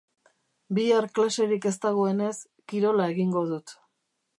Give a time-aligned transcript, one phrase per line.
[0.77, 2.33] Bihar klaserik ez dagoenez,
[2.73, 3.81] kirola egingo dut.